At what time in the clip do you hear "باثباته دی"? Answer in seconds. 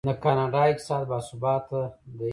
1.11-2.29